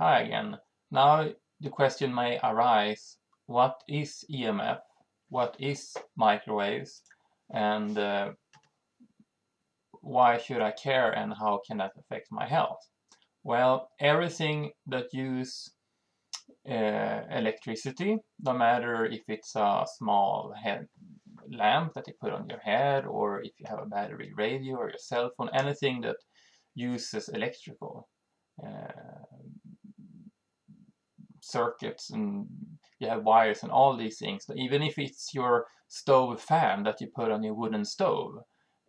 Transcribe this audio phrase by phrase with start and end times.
[0.00, 0.56] Hi again.
[0.90, 1.28] Now
[1.60, 4.78] the question may arise, what is EMF?
[5.28, 7.02] What is microwaves?
[7.52, 8.30] And uh,
[10.00, 12.80] why should I care and how can that affect my health?
[13.44, 15.70] Well, everything that use
[16.66, 20.88] uh, electricity, no matter if it's a small head
[21.50, 24.88] lamp that you put on your head or if you have a battery radio or
[24.88, 26.16] your cell phone, anything that
[26.74, 28.08] uses electrical
[28.64, 29.20] uh,
[31.50, 32.46] circuits and
[32.98, 34.44] you have wires and all these things.
[34.46, 38.38] But even if it's your stove fan that you put on your wooden stove,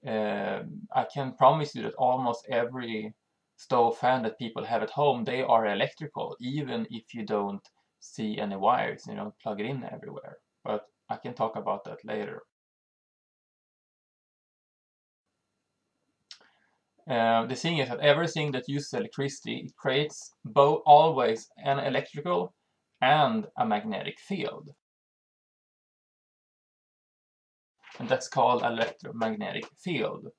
[0.06, 0.62] uh,
[0.96, 3.14] I can promise you that almost every
[3.56, 7.62] stove fan that people have at home, they are electrical, even if you don't
[8.00, 10.38] see any wires, you don't plug it in everywhere.
[10.64, 12.42] But I can talk about that later.
[17.12, 22.54] Uh, the thing is that everything that uses electricity it creates both always an electrical
[23.02, 24.70] and a magnetic field.
[28.00, 30.30] And that's called electromagnetic field.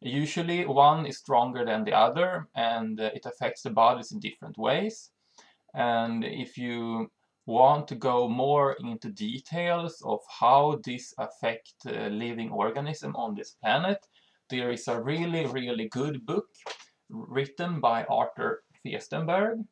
[0.00, 4.56] Usually one is stronger than the other and uh, it affects the bodies in different
[4.56, 5.10] ways.
[5.74, 7.10] And if you
[7.46, 13.56] want to go more into details of how this affect uh, living organism on this
[13.60, 14.06] planet,
[14.50, 16.46] there is a really, really good book
[17.08, 19.64] written by Arthur Firstenberg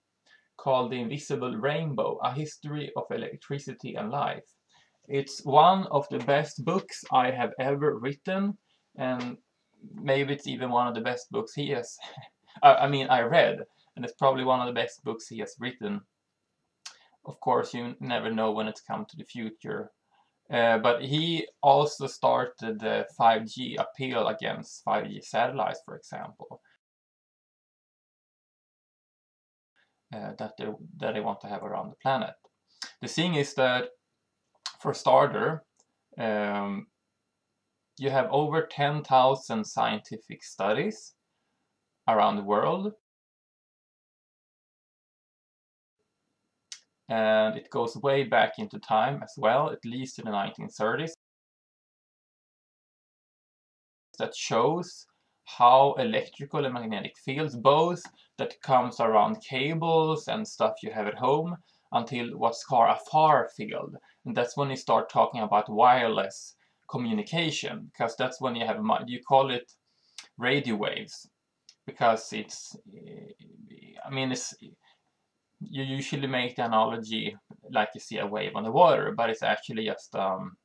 [0.57, 4.45] called The Invisible Rainbow, A History of Electricity and Life.
[5.09, 8.59] It's one of the best books I have ever written
[8.97, 9.39] and
[9.95, 11.97] maybe it's even one of the best books he has,
[12.63, 13.61] I mean I read,
[13.97, 16.03] and it's probably one of the best books he has written.
[17.25, 19.91] Of course, you never know when it's come to the future.
[20.53, 26.61] Uh, but he also started the 5G appeal against 5G satellites, for example.
[30.13, 30.67] Uh, that, they,
[30.99, 32.35] that they want to have around the planet.
[33.01, 33.91] The thing is that,
[34.81, 35.63] for starter,
[36.19, 36.89] um,
[37.97, 41.13] you have over 10,000 scientific studies
[42.09, 42.93] around the world
[47.11, 51.11] and it goes way back into time as well, at least in the 1930s.
[54.19, 55.07] That shows
[55.45, 58.03] how electrical and magnetic fields, both
[58.39, 61.57] that comes around cables and stuff you have at home,
[61.93, 63.97] until what's called a far field.
[64.25, 66.55] And that's when you start talking about wireless
[66.89, 69.73] communication, because that's when you have, you call it
[70.39, 71.29] radio waves,
[71.87, 72.77] because it's,
[74.07, 74.55] I mean, it's,
[75.61, 77.37] you usually make the analogy
[77.71, 80.57] like you see a wave on the water, but it's actually just um,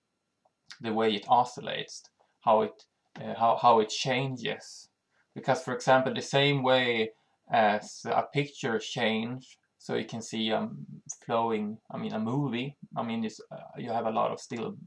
[0.82, 2.04] the way it oscillates,
[2.42, 2.84] how it
[3.22, 4.90] uh, how how it changes.
[5.34, 7.12] Because, for example, the same way
[7.52, 10.86] as a picture change, so you can see um,
[11.26, 11.78] flowing.
[11.92, 12.78] I mean, a movie.
[12.96, 14.78] I mean, uh, you have a lot of still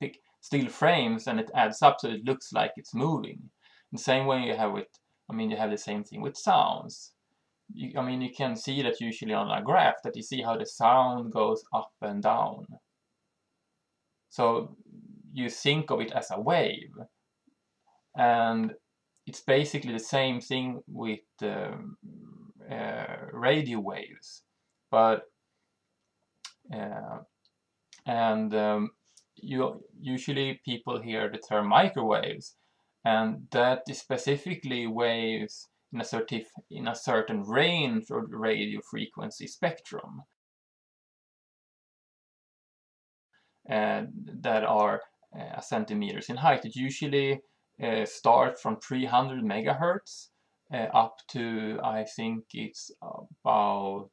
[0.00, 3.50] pic still frames, and it adds up, so it looks like it's moving.
[3.92, 4.88] The same way you have with.
[5.30, 7.12] I mean, you have the same thing with sounds
[7.72, 10.56] you, I mean, you can see that usually on a graph that you see how
[10.56, 12.66] the sound goes up and down.
[14.30, 14.76] So
[15.32, 16.92] you think of it as a wave.
[18.16, 18.74] And
[19.26, 21.96] it's basically the same thing with um,
[22.70, 24.42] uh, radio waves.
[24.90, 25.22] But
[26.74, 27.18] uh,
[28.06, 28.90] and um,
[29.36, 32.56] you usually people hear the term microwaves
[33.04, 38.80] and that is specifically waves in a, certif in a certain range of the radio
[38.90, 40.22] frequency spectrum
[43.66, 44.08] and
[44.40, 45.02] that are
[45.38, 46.64] uh, centimeters in height.
[46.64, 47.40] It usually
[47.82, 50.28] uh, starts from 300 megahertz
[50.72, 54.10] uh, up to I think it's about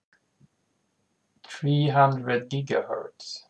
[1.48, 3.44] 300 gigahertz.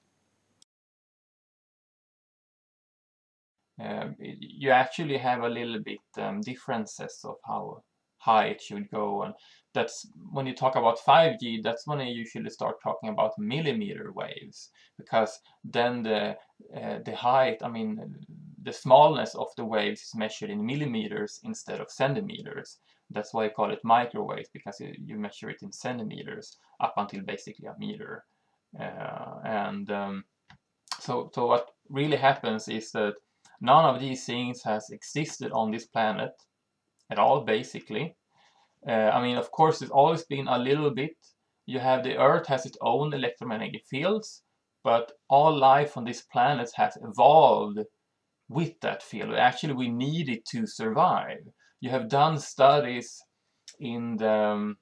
[3.78, 7.84] Um, you actually have a little bit um, differences of how
[8.26, 9.34] high it should go and
[9.74, 14.70] that's when you talk about 5G that's when you usually start talking about millimeter waves
[14.98, 16.36] because then the
[16.76, 18.26] uh, the height I mean
[18.66, 22.80] the smallness of the waves is measured in millimeters instead of centimeters.
[23.12, 27.68] That's why I call it microwaves because you measure it in centimeters up until basically
[27.68, 28.26] a meter.
[28.78, 30.24] Uh, and um,
[31.00, 33.14] so so what really happens is that
[33.62, 36.32] none of these things has existed on this planet
[37.10, 38.16] at all, basically.
[38.88, 41.18] Uh, I mean, of course, it's always been a little bit.
[41.66, 44.44] You have the Earth has its own electromagnetic fields,
[44.84, 47.80] but all life on this planet has evolved
[48.48, 49.34] with that field.
[49.34, 51.40] Actually, we need it to survive.
[51.80, 53.24] You have done studies
[53.80, 54.78] in the um,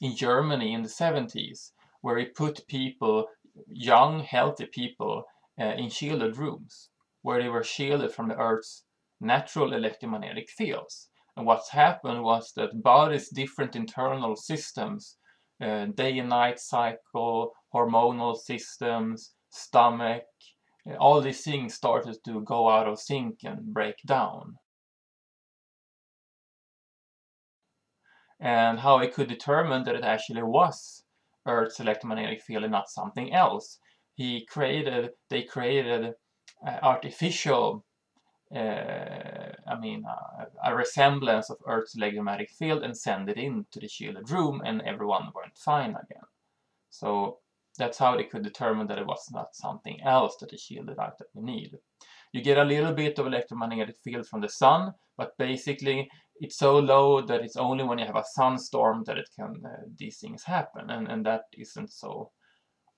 [0.00, 3.26] in Germany in the 70s, where he put people,
[3.68, 5.24] young, healthy people,
[5.60, 6.88] uh, in shielded rooms,
[7.22, 8.84] where they were shielded from the Earth's
[9.20, 11.09] natural electromagnetic fields.
[11.40, 15.16] And what's happened was that bodies' different internal systems,
[15.58, 20.24] uh, day and night cycle, hormonal systems, stomach,
[20.86, 24.56] uh, all these things started to go out of sync and break down.
[28.38, 31.04] And how he could determine that it actually was
[31.46, 33.78] Earth's electromagnetic field and not something else.
[34.14, 36.12] He created, they created
[36.66, 37.86] uh, artificial
[38.54, 43.88] uh, I mean, uh, a resemblance of Earth's electromagnetic field and send it into the
[43.88, 46.26] shielded room and everyone went fine again.
[46.90, 47.38] So
[47.78, 51.18] that's how they could determine that it was not something else that is shielded out
[51.18, 51.78] that we need.
[52.32, 56.08] You get a little bit of electromagnetic field from the sun, but basically
[56.40, 59.82] it's so low that it's only when you have a sunstorm that it can uh,
[59.98, 62.30] these things happen, and and that isn't so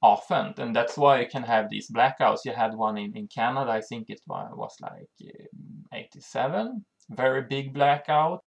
[0.03, 0.55] often.
[0.59, 2.45] And that's why you can have these blackouts.
[2.45, 7.75] You had one in, in Canada I think it was like uh, 87 very big
[7.75, 8.43] blackout.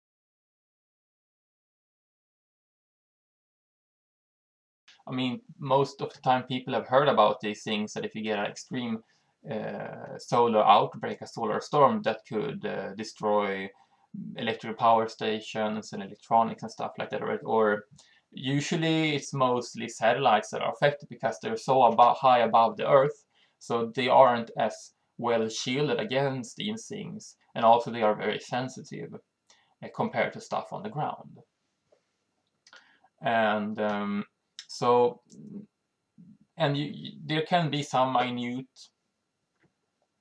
[5.07, 8.23] I mean most of the time people have heard about these things that if you
[8.23, 9.03] get an extreme
[9.51, 13.69] uh, solar outbreak a solar storm that could uh, destroy
[14.37, 17.85] electrical power stations and electronics and stuff like that or, or
[18.35, 23.25] Usually it's mostly satellites that are affected because they're so above, high above the Earth,
[23.59, 29.15] so they aren't as well shielded against these things, and also they are very sensitive
[29.15, 31.39] uh, compared to stuff on the ground.
[33.23, 34.25] And um,
[34.69, 35.21] so,
[36.57, 38.67] and you, there can be some minute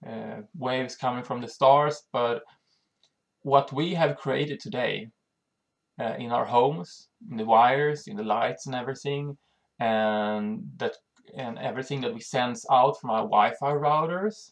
[0.08, 2.44] uh, waves coming from the stars, but
[3.42, 5.10] what we have created today
[6.00, 9.38] uh, in our homes, the wires, in the lights and everything,
[9.80, 10.96] and that
[11.36, 14.52] and everything that we sense out from our Wi-Fi routers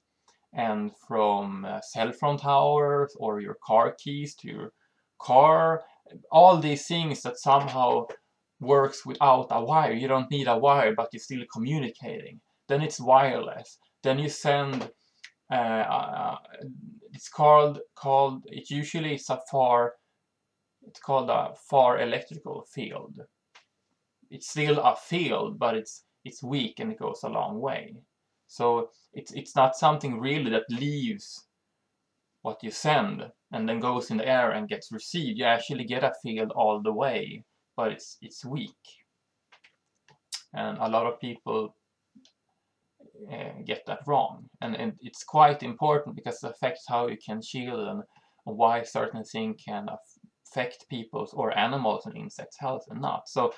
[0.54, 4.72] and from uh, cell phone towers or your car keys to your
[5.20, 5.84] car,
[6.32, 8.08] all these things that somehow
[8.60, 9.94] works without a wire.
[9.94, 12.40] You don't need a wire, but you're still communicating.
[12.68, 13.78] Then it's wireless.
[14.04, 14.90] Then you send.
[15.52, 16.38] Uh, uh,
[17.14, 18.44] it's called called.
[18.46, 19.96] It usually it's a far
[20.88, 23.20] it's called a far electrical field.
[24.30, 27.96] It's still a field, but it's it's weak and it goes a long way.
[28.48, 31.48] So it's it's not something really that leaves
[32.42, 35.38] what you send and then goes in the air and gets received.
[35.38, 37.44] You actually get a field all the way,
[37.76, 38.84] but it's it's weak.
[40.54, 41.76] And a lot of people
[43.32, 44.50] uh, get that wrong.
[44.62, 48.04] And, and it's quite important because it affects how you can shield and
[48.44, 49.88] why certain things can
[50.52, 53.30] affect people's or animals and insects health and not.
[53.30, 53.54] So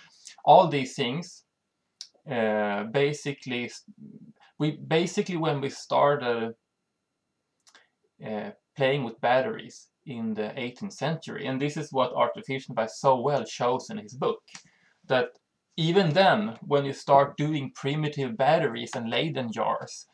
[0.46, 1.44] all these things
[2.30, 3.70] uh, basically
[4.60, 6.54] we basically when we started
[8.26, 13.20] uh, playing with batteries in the 18th century and this is what Arthur Firstenberg so
[13.20, 14.40] well shows in his book
[15.08, 15.30] that
[15.76, 20.06] even then when you start doing primitive batteries and Leyden jars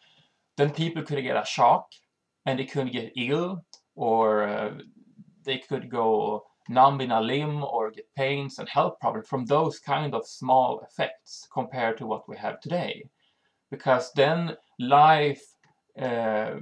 [0.57, 1.85] then people could get a shock
[2.45, 3.63] and they could get ill
[3.95, 4.71] or uh,
[5.43, 9.79] they could go numb in a limb or get pains and health problems from those
[9.79, 13.03] kind of small effects compared to what we have today.
[13.71, 15.41] Because then life
[15.99, 16.55] uh,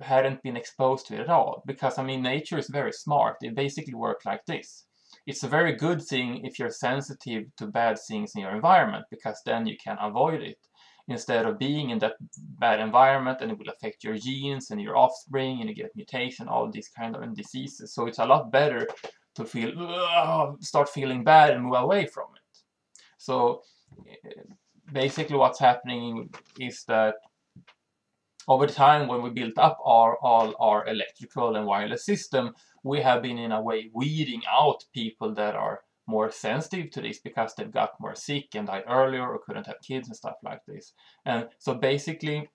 [0.00, 1.62] hadn't been exposed to it at all.
[1.66, 3.36] Because, I mean, nature is very smart.
[3.42, 4.86] It basically works like this.
[5.26, 9.40] It's a very good thing if you're sensitive to bad things in your environment, because
[9.44, 10.58] then you can avoid it
[11.08, 14.96] instead of being in that bad environment and it will affect your genes and your
[14.96, 17.92] offspring and you get mutation, all these kind of diseases.
[17.92, 18.86] So it's a lot better
[19.36, 22.58] to feel, start feeling bad and move away from it.
[23.18, 23.62] So
[24.08, 24.42] eh,
[24.92, 27.14] basically what's happening is that
[28.48, 33.22] over time when we built up our all our electrical and wireless system we have
[33.22, 37.72] been in a way weeding out people that are more sensitive to this because they've
[37.72, 40.92] got more sick and died earlier or couldn't have kids and stuff like this.
[41.24, 42.50] And so basically,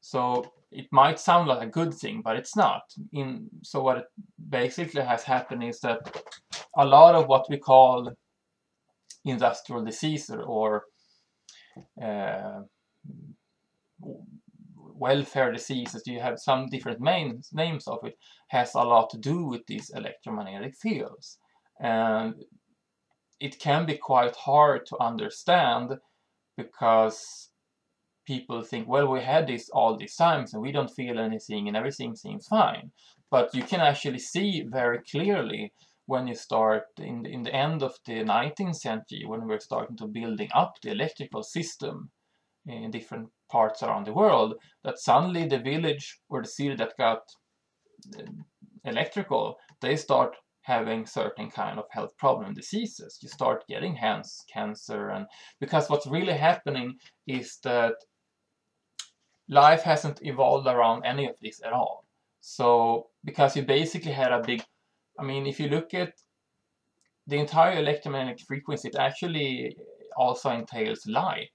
[0.00, 2.82] so it might sound like a good thing, but it's not.
[3.12, 4.06] In So what
[4.48, 5.98] basically has happened is that
[6.76, 8.12] a lot of what we call
[9.24, 10.84] industrial diseases or
[12.02, 12.60] uh,
[15.00, 18.16] welfare diseases, you have some different names, names of it,
[18.48, 21.38] has a lot to do with these electromagnetic fields.
[21.80, 22.34] And
[23.40, 25.94] it can be quite hard to understand
[26.56, 27.49] because
[28.30, 31.76] people think, well, we had this all these times and we don't feel anything and
[31.76, 32.92] everything seems fine.
[33.28, 35.72] But you can actually see very clearly
[36.06, 39.96] when you start in the, in the end of the 19th century when we're starting
[39.96, 42.10] to building up the electrical system
[42.66, 47.22] in different parts around the world that suddenly the village or the city that got
[48.18, 48.22] uh,
[48.84, 55.08] electrical they start having certain kind of health problem diseases you start getting hands cancer
[55.08, 55.26] and
[55.58, 56.94] because what's really happening
[57.26, 57.94] is that
[59.50, 62.04] life hasn't evolved around any of this at all
[62.40, 64.62] so because you basically had a big
[65.18, 66.14] I mean if you look at
[67.26, 69.76] the entire electromagnetic frequency it actually
[70.16, 71.50] also entails light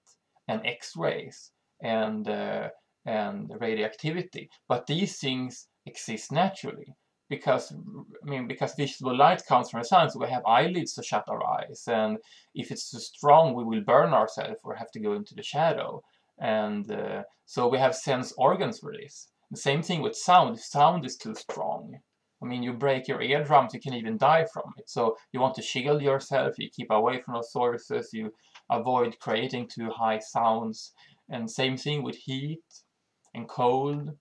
[0.48, 2.70] and X-rays and uh,
[3.06, 4.50] and radioactivity.
[4.68, 6.94] But these things exist naturally
[7.30, 11.04] because I mean because visible light comes from the sun, so we have eyelids to
[11.04, 12.18] shut our eyes, and
[12.54, 16.02] if it's too strong, we will burn ourselves or have to go into the shadow.
[16.40, 19.30] And uh, so we have sense organs for this.
[19.52, 20.60] The same thing with sound.
[20.60, 22.00] Sound is too strong,
[22.46, 24.90] I mean, you break your eardrums, you can even die from it.
[24.90, 28.34] So you want to shield yourself, you keep away from those sources, you
[28.70, 30.94] avoid creating too high sounds.
[31.30, 32.64] And same thing with heat
[33.34, 34.12] and cold.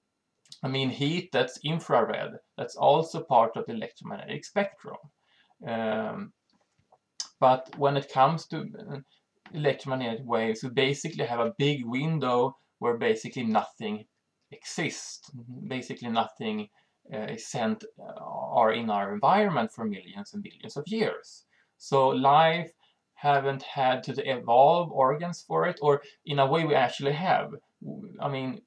[0.63, 2.39] I mean, heat, that's infrared.
[2.57, 4.97] That's also part of the electromagnetic spectrum.
[5.67, 6.33] Um,
[7.41, 9.03] but when it comes to
[9.55, 14.05] electromagnetic waves, we basically have a big window where basically nothing
[14.51, 15.31] exists.
[15.69, 16.69] Basically nothing
[17.13, 21.45] uh, is sent uh, are in our environment for millions and billions of years.
[21.79, 22.73] So life
[23.15, 27.51] haven't had to evolve organs for it, or in a way we actually have.
[28.21, 28.61] I mean,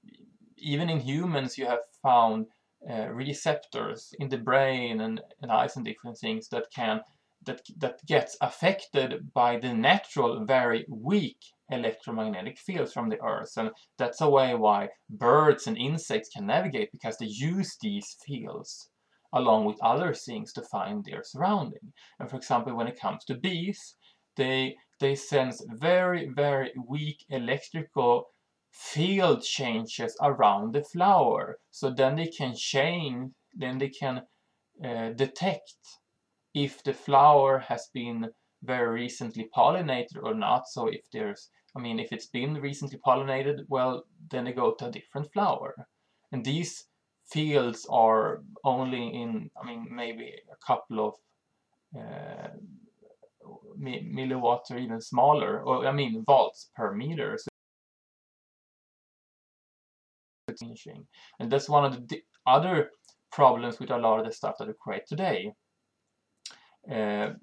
[0.57, 2.47] even in humans you have found
[2.89, 7.01] uh, receptors in the brain and, and eyes and different things that can
[7.47, 11.39] that that gets affected by the natural very weak
[11.69, 13.53] electromagnetic fields from the earth.
[13.57, 18.89] And that's a way why birds and insects can navigate because they use these fields
[19.33, 21.93] along with other things to find their surrounding.
[22.19, 23.95] And for example when it comes to bees
[24.35, 28.27] they they sense very very weak electrical
[28.71, 31.57] field changes around the flower.
[31.71, 34.21] So then they can change then they can
[34.83, 35.79] uh, detect
[36.65, 38.29] if the flower has been
[38.63, 43.57] very recently pollinated or not so if there's I mean if it's been recently pollinated
[43.67, 45.75] well then they go to a different flower
[46.31, 46.85] and these
[47.31, 51.13] fields are only in I mean maybe a couple of
[51.97, 52.49] uh,
[53.79, 57.37] milliwatts or even smaller, or I mean volts per meter.
[57.37, 57.47] So
[61.39, 62.91] and that's one of the other
[63.31, 65.53] problems with a lot of the stuff that we create today.
[66.91, 67.33] Uh,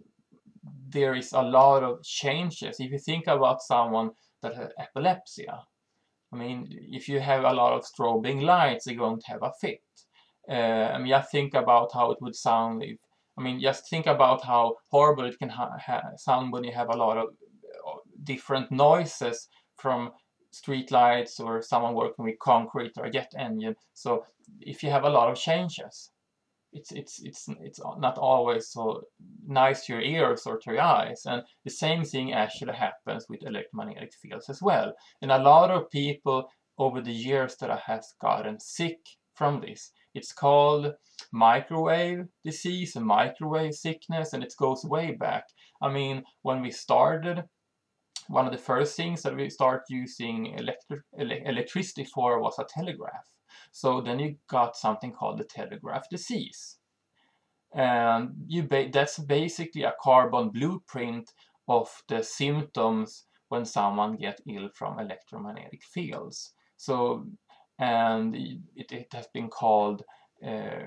[0.88, 2.80] there is a lot of changes.
[2.80, 4.10] If you think about someone
[4.42, 9.26] that has epilepsy, I mean, if you have a lot of strobing lights, going to
[9.28, 9.80] have a fit.
[10.48, 12.98] Uh, I mean, I think about how it would sound if
[13.36, 15.50] I mean, just think about how horrible it can
[16.16, 20.12] sound when you have a lot of uh, different noises from
[20.54, 23.74] streetlights or someone working with concrete or jet engine.
[23.92, 24.24] So
[24.60, 26.10] if you have a lot of changes,
[26.74, 29.02] it's it's it's it's not always so
[29.46, 31.22] nice to your ears or to your eyes.
[31.24, 34.92] And the same thing actually happens with electromagnetic fields as well.
[35.22, 38.98] And a lot of people over the years that I have gotten sick
[39.34, 39.92] from this.
[40.14, 40.92] It's called
[41.32, 45.44] microwave disease and microwave sickness and it goes way back.
[45.80, 47.44] I mean, when we started,
[48.28, 52.64] one of the first things that we start using electric, ele electricity for was a
[52.64, 53.33] telegraph.
[53.72, 56.78] So then you got something called the telegraph disease.
[57.74, 61.32] And you ba that's basically a carbon blueprint
[61.68, 66.52] of the symptoms when someone gets ill from electromagnetic fields.
[66.76, 67.26] So
[67.78, 70.04] and it, it has been called
[70.46, 70.86] uh,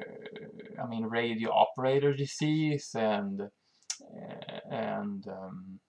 [0.81, 5.79] I mean radio operator disease and uh, and um,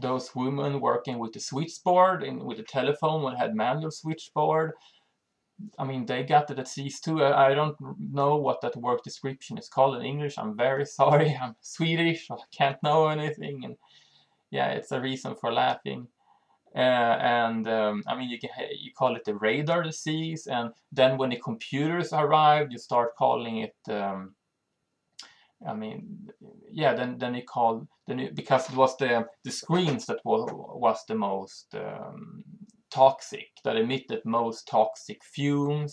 [0.00, 4.72] those women working with the switchboard and with the telephone when had manual switchboard
[5.78, 7.22] I mean they got the disease too.
[7.22, 10.38] I, I don't know what that work description is called in English.
[10.38, 11.36] I'm very sorry.
[11.40, 12.30] I'm Swedish.
[12.30, 13.64] I can't know anything.
[13.64, 13.76] And
[14.50, 16.08] yeah it's a reason for laughing.
[16.76, 20.46] Uh, and um, I mean you can you call it the radar disease.
[20.46, 24.34] And then when the computers arrived you start calling it um,
[25.66, 26.30] I mean
[26.70, 31.04] yeah then then you call then because it was the the screens that was was
[31.08, 32.44] the most um,
[32.98, 35.92] toxic that emitted most toxic fumes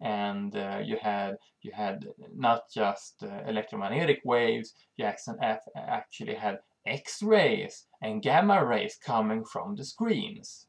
[0.00, 1.32] and uh, you had
[1.64, 1.98] you had
[2.34, 6.56] not just uh, electromagnetic waves you actually had
[6.86, 10.66] X-rays and gamma rays coming from the screens.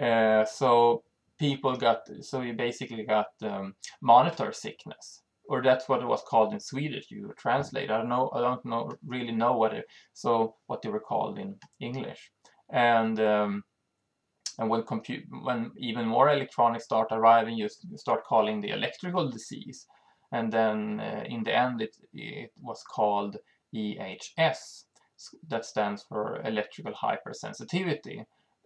[0.00, 1.02] Uh, so
[1.38, 5.22] people got, so you basically got um, monitor sickness.
[5.48, 7.10] or that's what it was called in Swedish.
[7.10, 7.90] You translate.
[7.90, 8.30] I don't know.
[8.32, 12.30] I don't know really know what it so what they were called in English.
[12.70, 13.64] And um,
[14.62, 19.86] and when compute when even more electronics start arriving, you start calling the electrical disease.
[20.30, 23.38] And then uh, in the end, it it was called
[23.74, 24.84] EHS.
[25.48, 28.20] That stands for electrical hypersensitivity.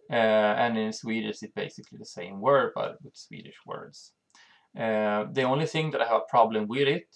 [0.09, 4.13] Uh, and in Swedish, it's basically the same word, but with Swedish words.
[4.79, 7.07] Uh, the only thing that I have a problem with it,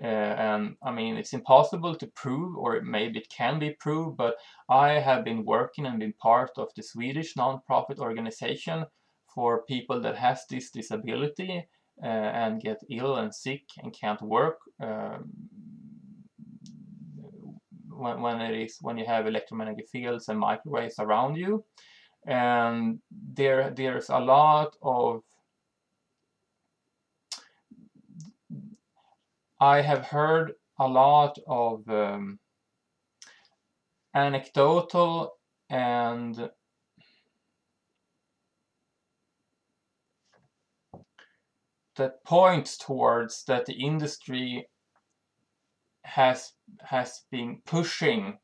[0.00, 4.36] and I mean it's impossible to prove, or maybe it can be proved, but
[4.68, 8.86] I have been working and been part of the Swedish non-profit organization
[9.34, 11.66] for people that has this disability
[12.02, 15.30] uh, and get ill and sick and can't work um,
[17.88, 21.64] when, when it is when you have electromagnetic fields and microwaves around you.
[22.26, 25.22] And there there's a lot of
[29.60, 32.38] I have heard a lot of um,
[34.14, 35.34] anecdotal
[35.68, 36.50] and
[41.96, 44.66] that points towards that the industry
[46.04, 48.38] has has been pushing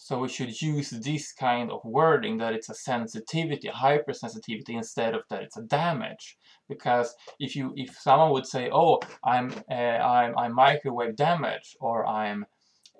[0.00, 5.12] so we should use this kind of wording that it's a sensitivity, a hypersensitivity instead
[5.12, 6.38] of that it's a damage.
[6.68, 12.06] Because if you if someone would say, oh, I'm uh, I'm I'm microwave damage or
[12.06, 12.46] I'm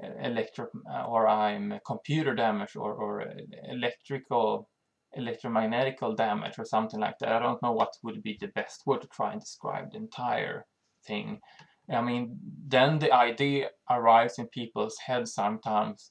[0.02, 3.24] uh, electro uh, or I'm computer damage or or
[3.70, 4.68] electrical
[5.16, 7.32] electromagnetical damage or something like that.
[7.32, 10.66] I don't know what would be the best word to try and describe the entire
[11.06, 11.38] thing.
[11.88, 16.10] I mean, then the idea arrives in people's heads sometimes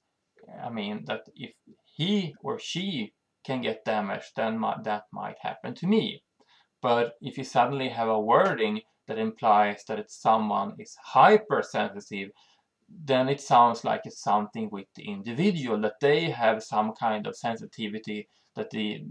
[0.63, 1.51] I mean that if
[1.86, 3.13] he or she
[3.44, 6.24] can get damaged, then that might happen to me.
[6.82, 12.30] But if you suddenly have a wording that implies that it's someone is hypersensitive,
[12.89, 17.36] then it sounds like it's something with the individual, that they have some kind of
[17.36, 19.04] sensitivity that the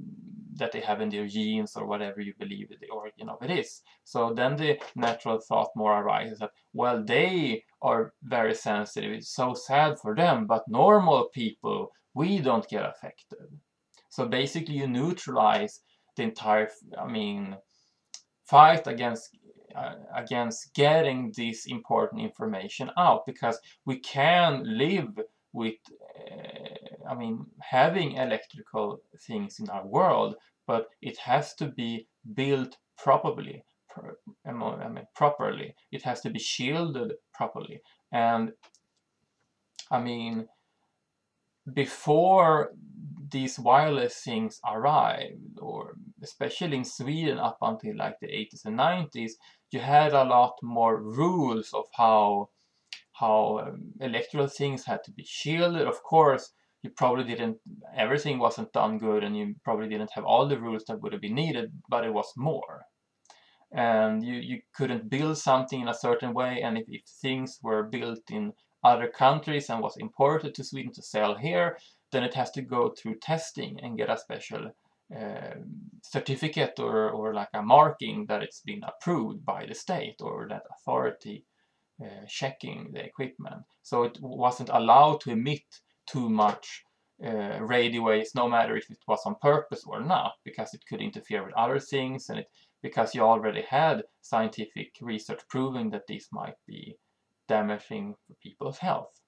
[0.58, 3.82] that they have in their genes or whatever you believe the origin of it is.
[4.04, 9.54] So then the natural thought more arises that, well, they are very sensitive, it's so
[9.54, 13.38] sad for them, but normal people, we don't get affected.
[14.08, 15.80] So basically you neutralize
[16.16, 17.56] the entire, I mean,
[18.46, 19.36] fight against
[19.74, 25.10] uh, against getting this important information out because we can live
[25.52, 25.74] with
[26.18, 26.65] uh,
[27.08, 33.64] I mean having electrical things in our world but it has to be built properly
[34.44, 37.80] I mean, properly it has to be shielded properly
[38.12, 38.52] and
[39.90, 40.48] I mean
[41.72, 42.72] before
[43.30, 49.32] these wireless things arrived or especially in Sweden up until like the 80s and 90s
[49.70, 52.50] you had a lot more rules of how
[53.18, 55.86] how um, electrical things had to be shielded.
[55.86, 56.52] Of course,
[56.86, 57.58] you probably didn't,
[57.96, 61.20] everything wasn't done good and you probably didn't have all the rules that would have
[61.20, 62.82] been needed, but it was more.
[63.72, 67.82] And you, you couldn't build something in a certain way, and if, if things were
[67.82, 68.52] built in
[68.84, 71.76] other countries and was imported to Sweden to sell here,
[72.12, 74.70] then it has to go through testing and get a special
[75.20, 75.54] uh,
[76.02, 80.62] certificate or, or like a marking that it's been approved by the state or that
[80.70, 81.44] authority
[82.00, 83.64] uh, checking the equipment.
[83.82, 85.64] So it wasn't allowed to emit
[86.06, 86.82] too much
[87.24, 91.00] uh, radio waves, no matter if it was on purpose or not, because it could
[91.00, 92.48] interfere with other things, and it
[92.82, 96.96] because you already had scientific research proving that this might be
[97.48, 99.20] damaging for people's health.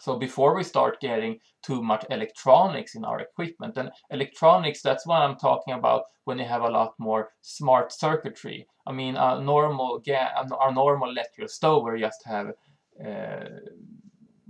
[0.00, 5.20] So before we start getting too much electronics in our equipment, and electronics, that's what
[5.22, 8.66] I'm talking about when you have a lot more smart circuitry.
[8.86, 10.02] I mean, a normal
[10.58, 12.48] our normal electrical stove where you just have
[13.06, 13.48] uh,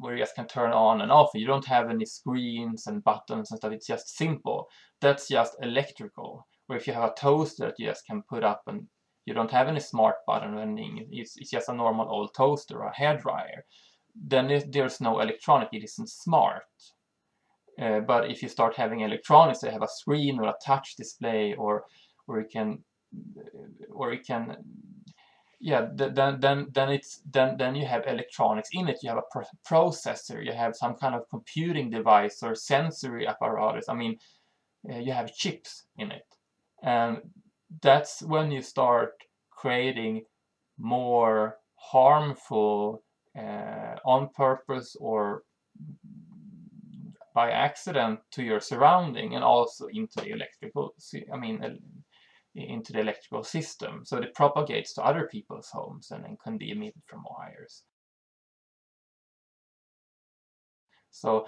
[0.01, 1.31] where you just can turn on and off.
[1.35, 3.73] You don't have any screens and buttons and stuff.
[3.73, 4.67] It's just simple.
[5.01, 6.47] That's just electrical.
[6.67, 8.87] Where if you have a toaster that you just can put up and
[9.27, 11.07] you don't have any smart button or anything.
[11.13, 13.63] It's, it's just a normal old toaster or a hairdryer
[14.15, 16.63] then there's no electronic, it isn't smart.
[17.81, 21.55] Uh, but if you start having electronics they have a screen or a touch display
[21.55, 21.85] or
[22.27, 22.79] or you can
[23.91, 24.57] or you can
[25.61, 28.99] yeah then then then it's then then you have electronics in it.
[29.03, 30.45] You have a processor.
[30.45, 33.89] You have some kind of computing device or sensory apparatus.
[33.89, 34.19] I mean
[34.91, 36.27] uh, you have chips in it.
[36.83, 37.19] And
[37.83, 39.13] that's when you start
[39.51, 40.25] creating
[40.79, 43.03] more harmful
[43.39, 45.43] uh, on purpose or
[47.35, 50.95] by accident to your surrounding and also into the electrical
[51.33, 51.79] I mean
[52.55, 54.03] into the electrical system.
[54.05, 57.85] So it propagates to other people's homes and then can be emitted from wires.
[61.11, 61.47] So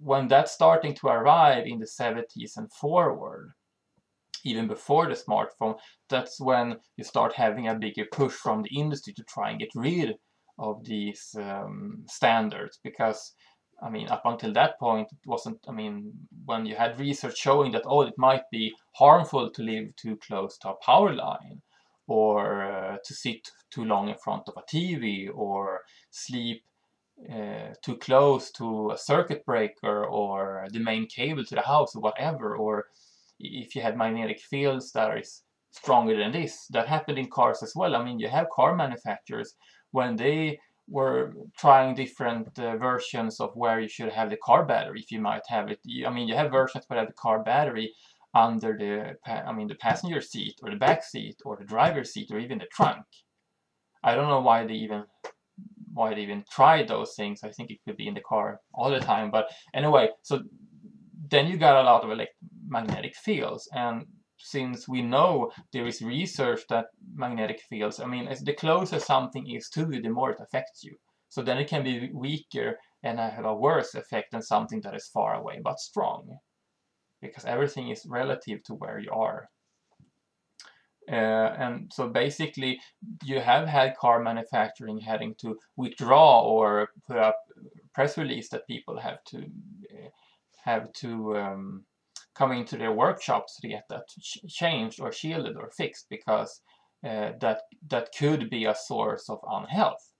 [0.00, 3.52] when that's starting to arrive in the 70s and forward,
[4.44, 9.12] even before the smartphone, that's when you start having a bigger push from the industry
[9.14, 10.16] to try and get rid
[10.58, 13.32] of these um, standards because
[13.80, 16.12] I mean, up until that point, it wasn't, I mean,
[16.44, 20.58] when you had research showing that, oh, it might be harmful to live too close
[20.58, 21.62] to a power line,
[22.06, 25.80] or uh, to sit too long in front of a TV, or
[26.10, 26.64] sleep
[27.32, 32.00] uh, too close to a circuit breaker, or the main cable to the house, or
[32.00, 32.86] whatever, or
[33.40, 36.66] if you had magnetic fields that is stronger than this.
[36.68, 37.96] That happened in cars as well.
[37.96, 39.54] I mean, you have car manufacturers,
[39.90, 40.58] when they
[40.92, 45.20] were trying different uh, versions of where you should have the car battery if you
[45.20, 45.80] might have it.
[46.06, 47.94] I mean you have versions where you have the car battery
[48.34, 49.16] under the
[49.48, 52.58] I mean the passenger seat or the back seat or the driver's seat or even
[52.58, 53.04] the trunk.
[54.04, 55.04] I don't know why they even
[55.94, 57.42] why they even tried those things.
[57.42, 60.42] I think it could be in the car all the time but anyway so
[61.30, 64.06] then you got a lot of electromagnetic fields and
[64.42, 69.68] since we know there is research that magnetic fields, I mean, the closer something is
[69.70, 70.96] to you, the more it affects you.
[71.28, 75.06] So then it can be weaker and have a worse effect than something that is
[75.06, 76.38] far away but strong.
[77.20, 79.48] Because everything is relative to where you are.
[81.10, 82.80] Uh, and so basically
[83.24, 87.36] you have had car manufacturing having to withdraw or put up
[87.92, 90.08] press release that people have to uh,
[90.64, 91.84] have to um,
[92.34, 94.06] coming to their workshops to get that
[94.48, 96.60] changed or shielded or fixed because
[97.04, 100.12] uh, that that could be a source of unhealth.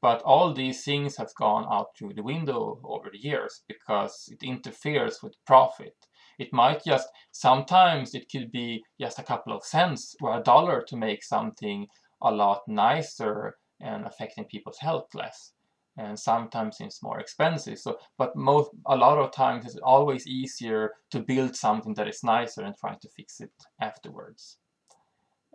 [0.00, 4.42] But all these things have gone out through the window over the years because it
[4.42, 5.94] interferes with profit.
[6.38, 10.82] It might just, sometimes it could be just a couple of cents or a dollar
[10.88, 11.86] to make something
[12.20, 15.52] a lot nicer and affecting people's health less
[15.96, 17.78] and sometimes it's more expensive.
[17.78, 22.24] So, but most a lot of times it's always easier to build something that is
[22.24, 24.56] nicer and trying to fix it afterwards.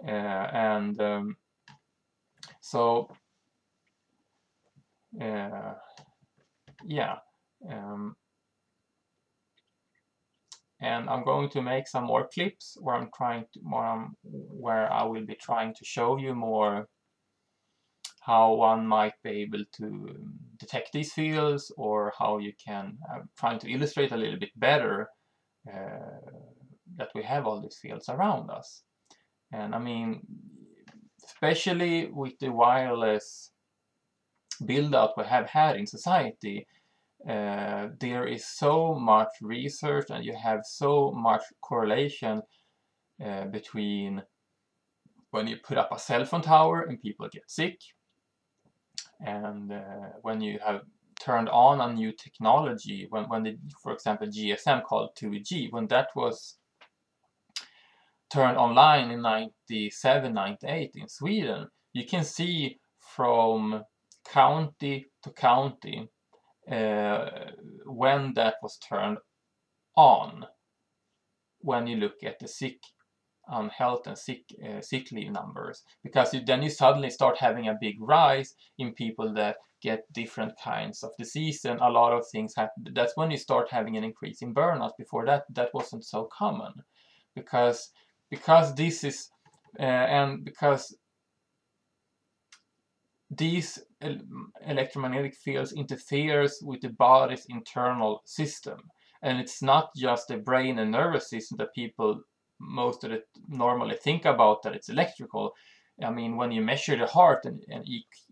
[0.08, 1.38] Uh, and um,
[2.62, 3.10] so,
[5.19, 5.73] uh,
[6.86, 7.15] yeah.
[7.71, 8.15] Um,
[10.80, 14.93] and I'm going to make some more clips where I'm trying to, where, I'm, where
[14.93, 16.88] I will be trying to show you more
[18.28, 23.20] how one might be able to um, detect these fields or how you can uh,
[23.40, 25.08] try to illustrate a little bit better
[25.74, 26.32] uh,
[26.98, 28.84] that we have all these fields around us.
[29.54, 30.22] And I mean,
[31.26, 33.52] especially with the wireless
[34.66, 36.68] build-out we have had in society,
[37.30, 42.42] uh, there is so much research and you have so much correlation
[43.26, 44.22] uh, between
[45.32, 47.80] when you put up a cell phone tower and people get sick
[49.19, 50.82] and uh, when you have
[51.19, 56.10] turned on a new technology, when, when the, for example, GSM called 2G, when that
[56.15, 56.58] was
[58.32, 62.80] turned online in 97, 98 in Sweden, you can see
[63.15, 63.84] from
[64.30, 66.10] county to county
[66.71, 67.30] uh,
[67.86, 69.17] when that was turned
[69.95, 70.45] on.
[71.60, 72.80] When you look at the sick
[73.47, 77.67] on health and sick, uh, sick leave numbers because you, then you suddenly start having
[77.67, 82.25] a big rise in people that get different kinds of disease and a lot of
[82.31, 82.88] things happen.
[82.93, 84.91] That's when you start having an increase in burnout.
[84.97, 86.73] Before that, that wasn't so common
[87.36, 87.91] because
[88.29, 89.29] because this is
[89.79, 90.97] uh, and because
[93.29, 93.79] these
[94.65, 98.79] electromagnetic fields interferes with the body's internal system
[99.21, 102.21] and it's not just the brain and nervous system that people
[102.60, 105.54] most of it normally think about that it's electrical.
[106.02, 107.86] I mean, when you measure the heart and, and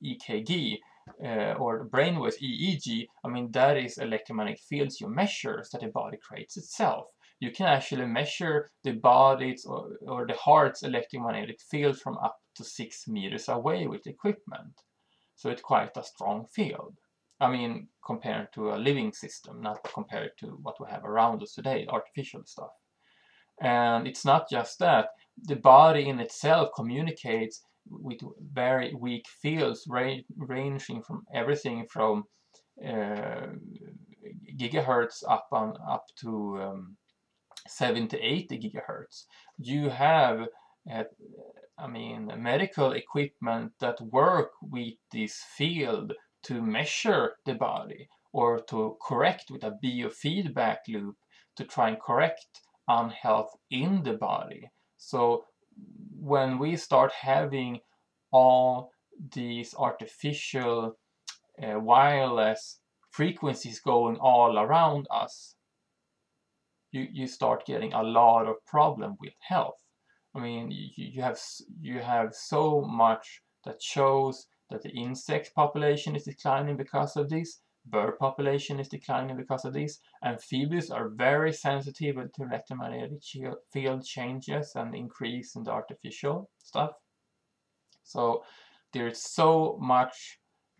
[0.03, 0.79] EKG
[1.23, 6.17] uh, or with EEG, I mean, that is electromagnetic fields you measure that the body
[6.17, 7.07] creates itself.
[7.39, 12.63] You can actually measure the body's or, or the heart's electromagnetic field from up to
[12.63, 14.81] six meters away with equipment.
[15.35, 16.95] So it's quite a strong field.
[17.39, 21.53] I mean, compared to a living system, not compared to what we have around us
[21.53, 22.71] today, artificial stuff.
[23.61, 25.09] And it's not just that.
[25.43, 28.19] The body in itself communicates with
[28.53, 32.25] very weak fields ra ranging from everything from
[32.83, 33.47] uh,
[34.59, 36.97] gigahertz up on up to um,
[37.67, 39.25] 70 80 gigahertz
[39.57, 40.47] you have
[40.91, 41.03] uh,
[41.77, 46.13] I mean medical equipment that work with this field
[46.43, 51.17] to measure the body or to correct with a biofeedback loop
[51.55, 54.69] to try and correct unhealth in the body.
[54.97, 55.45] So
[56.19, 57.79] when we start having
[58.31, 58.91] all
[59.33, 60.97] these artificial
[61.61, 62.79] uh, wireless
[63.11, 65.55] frequencies going all around us,
[66.91, 69.81] you, you start getting a lot of problem with health.
[70.35, 71.39] I mean, you, you have
[71.81, 77.59] you have so much that shows that the insect population is declining because of this,
[77.85, 83.21] bird population is declining because of this, amphibians are very sensitive to electromagnetic
[83.71, 86.91] field changes and increase in the artificial stuff.
[88.03, 88.43] So
[88.93, 90.39] there's so much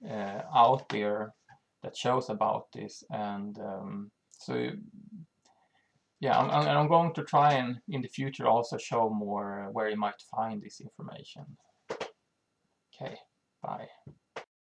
[0.10, 1.34] uh, out there
[1.84, 4.70] that shows about this and um, so
[6.20, 9.98] yeah I'm, I'm going to try and in the future also show more where you
[9.98, 11.46] might find this information
[11.92, 13.18] okay
[13.62, 13.88] bye